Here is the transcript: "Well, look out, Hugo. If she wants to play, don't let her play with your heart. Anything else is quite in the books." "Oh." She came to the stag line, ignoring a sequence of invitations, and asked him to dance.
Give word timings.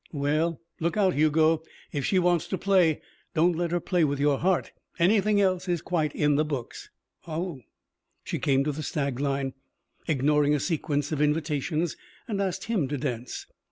"Well, 0.13 0.59
look 0.79 0.97
out, 0.97 1.13
Hugo. 1.13 1.61
If 1.91 2.05
she 2.07 2.17
wants 2.17 2.47
to 2.47 2.57
play, 2.57 3.03
don't 3.35 3.55
let 3.55 3.69
her 3.69 3.79
play 3.79 4.03
with 4.03 4.19
your 4.19 4.39
heart. 4.39 4.71
Anything 4.97 5.39
else 5.39 5.67
is 5.69 5.83
quite 5.83 6.15
in 6.15 6.37
the 6.37 6.43
books." 6.43 6.89
"Oh." 7.27 7.59
She 8.23 8.39
came 8.39 8.63
to 8.63 8.71
the 8.71 8.81
stag 8.81 9.19
line, 9.19 9.53
ignoring 10.07 10.55
a 10.55 10.59
sequence 10.59 11.11
of 11.11 11.21
invitations, 11.21 11.97
and 12.27 12.41
asked 12.41 12.63
him 12.63 12.87
to 12.87 12.97
dance. 12.97 13.45